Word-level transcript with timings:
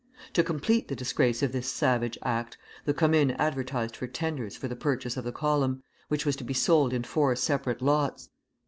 To 0.33 0.43
complete 0.43 0.87
the 0.87 0.95
disgrace 0.95 1.43
of 1.43 1.51
this 1.51 1.71
savage 1.71 2.17
act, 2.23 2.57
the 2.85 2.93
Commune 2.95 3.29
advertised 3.37 3.95
for 3.95 4.07
tenders 4.07 4.57
for 4.57 4.67
the 4.67 4.75
purchase 4.75 5.15
of 5.15 5.25
the 5.25 5.31
column, 5.31 5.83
which 6.07 6.25
was 6.25 6.35
to 6.37 6.43
be 6.43 6.55
sold 6.55 6.91
in 6.91 7.03
four 7.03 7.35
separate 7.35 7.83
lots. 7.83 8.29